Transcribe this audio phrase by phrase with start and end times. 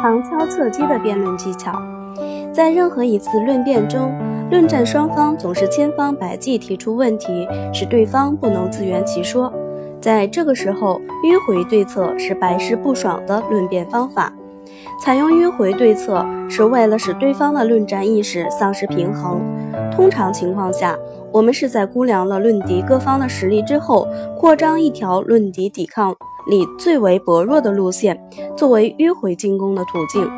[0.00, 1.72] 旁敲侧击的辩论技巧，
[2.52, 4.14] 在任何一次论辩中，
[4.48, 9.52] 论战双方总是千方百计提出问题，使对方不能自圆其说。
[10.00, 14.32] 在这个时候，迂回对策是百试不爽的论辩方法。
[15.00, 19.40] 采用迂回对策是为了使对方的论战意识丧失平衡。
[19.92, 20.96] 通常情况下，
[21.32, 24.06] 我们是在估量了论敌各方的实力之后，
[24.36, 26.14] 扩张一条论敌抵抗
[26.48, 28.20] 力最为薄弱的路线，
[28.56, 30.28] 作为迂回进攻的途径。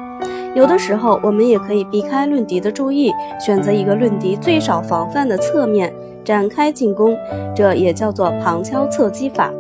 [0.54, 5.92] 有的时候，我们也可以避开论敌的注意，选择一个论敌最少防范的侧面
[6.24, 7.16] 展开进攻，
[7.54, 9.52] 这也叫做旁敲侧击法。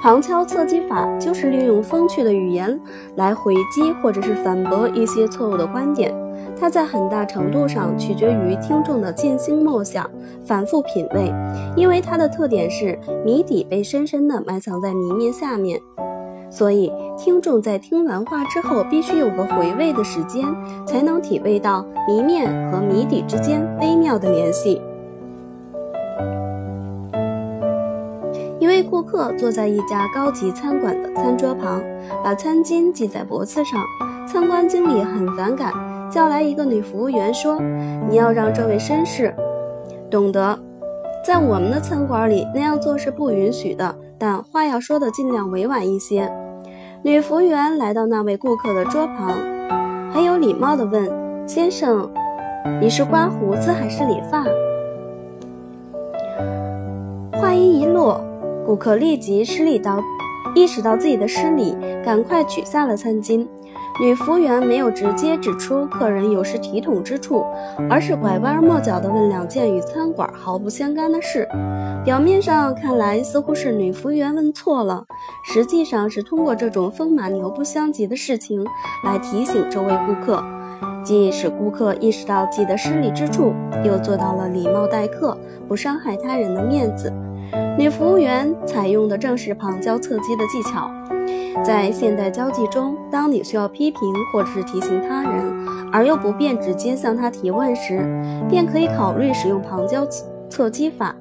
[0.00, 2.78] 旁敲侧击法就是利用风趣的语言
[3.16, 6.14] 来回击或者是反驳一些错误的观点。
[6.60, 10.08] 它在很大程度上取决于听众的静心默想、
[10.44, 11.32] 反复品味，
[11.76, 15.80] 因为它的特点是谜底被深深地埋藏在谜面下面，
[16.50, 20.44] 所以听众在听完话之后必须有个回味的时间，
[20.84, 24.80] 才能体味到谜面和谜底之间微妙的联系。
[28.78, 31.82] 一位顾客坐在一家高级餐馆的餐桌旁，
[32.22, 33.82] 把餐巾系在脖子上。
[34.24, 35.72] 参观经理很反感，
[36.08, 37.60] 叫来一个女服务员说
[38.08, 39.34] ：“你要让这位绅士
[40.08, 40.56] 懂得，
[41.24, 46.32] 在我们的餐馆里那样做是不允许的，但话要说的尽量委婉一些。”
[47.02, 49.32] 女服务员来到那位顾客的桌旁，
[50.12, 51.10] 很有礼貌地问
[51.48, 52.08] ：“先生，
[52.80, 54.44] 你是刮胡子还是理发？”
[57.40, 58.20] 话音一落。
[58.68, 59.98] 顾客立即失礼到，
[60.54, 61.74] 意识到自己的失礼，
[62.04, 63.46] 赶快取下了餐巾。
[63.98, 67.46] 女服务员没有直接指出客人有失体统之处，
[67.88, 71.48] 而是拐弯抹角地问两件与餐馆毫不相干的事。
[72.04, 75.06] 表面上看来似乎是女服务员问错了，
[75.46, 78.62] 实际上是通过这种风马牛不相及的事情
[79.02, 80.44] 来提醒这位顾客，
[81.02, 87.10] 既使顾客意识到自己的失礼之处，又做到了礼貌待客，不伤害他人的面子。
[87.78, 90.90] 女服务员采用的正是旁敲侧击的技巧。
[91.64, 94.00] 在现代交际中，当你需要批评
[94.32, 98.06] 或者是提醒他人，而又不便直接向他提问时，
[98.48, 100.06] 便可以考虑使用旁敲
[100.48, 101.14] 侧击法。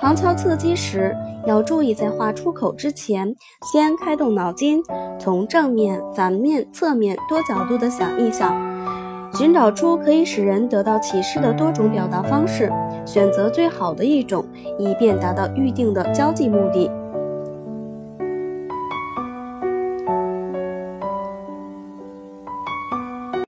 [0.00, 1.14] 旁敲侧击时，
[1.46, 3.34] 要注意在话出口之前，
[3.72, 4.82] 先开动脑筋，
[5.18, 8.54] 从正面、反面、侧面多角度的想一想。
[9.32, 12.70] 寻找出可以使人得到启示的多种表达方式，
[13.06, 14.44] 选择最好的一种，
[14.78, 16.90] 以便达到预定的交际目的。